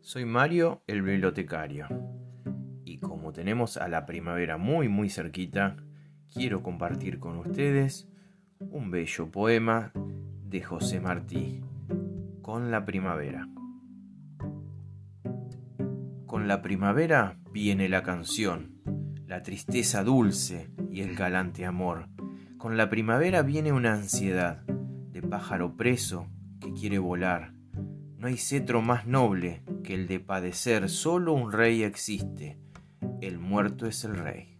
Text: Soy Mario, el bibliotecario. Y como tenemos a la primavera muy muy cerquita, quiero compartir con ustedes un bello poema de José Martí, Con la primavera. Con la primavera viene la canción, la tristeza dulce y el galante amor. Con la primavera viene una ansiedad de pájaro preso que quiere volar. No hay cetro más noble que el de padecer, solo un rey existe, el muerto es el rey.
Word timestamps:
Soy 0.00 0.24
Mario, 0.24 0.82
el 0.88 1.02
bibliotecario. 1.02 1.86
Y 2.84 2.98
como 2.98 3.32
tenemos 3.32 3.76
a 3.76 3.86
la 3.86 4.04
primavera 4.04 4.56
muy 4.56 4.88
muy 4.88 5.08
cerquita, 5.08 5.76
quiero 6.34 6.64
compartir 6.64 7.20
con 7.20 7.38
ustedes 7.38 8.08
un 8.58 8.90
bello 8.90 9.30
poema 9.30 9.92
de 9.94 10.62
José 10.62 10.98
Martí, 10.98 11.62
Con 12.42 12.72
la 12.72 12.84
primavera. 12.84 13.48
Con 16.26 16.48
la 16.48 16.60
primavera 16.60 17.38
viene 17.52 17.88
la 17.88 18.02
canción, 18.02 18.82
la 19.28 19.44
tristeza 19.44 20.02
dulce 20.02 20.72
y 20.90 21.02
el 21.02 21.14
galante 21.14 21.66
amor. 21.66 22.08
Con 22.58 22.76
la 22.76 22.90
primavera 22.90 23.42
viene 23.42 23.72
una 23.72 23.92
ansiedad 23.92 24.64
de 24.66 25.22
pájaro 25.22 25.76
preso 25.76 26.26
que 26.58 26.72
quiere 26.72 26.98
volar. 26.98 27.59
No 28.20 28.26
hay 28.26 28.36
cetro 28.36 28.82
más 28.82 29.06
noble 29.06 29.62
que 29.82 29.94
el 29.94 30.06
de 30.06 30.20
padecer, 30.20 30.90
solo 30.90 31.32
un 31.32 31.50
rey 31.50 31.84
existe, 31.84 32.58
el 33.22 33.38
muerto 33.38 33.86
es 33.86 34.04
el 34.04 34.14
rey. 34.14 34.59